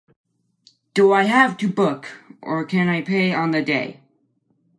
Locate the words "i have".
1.13-1.57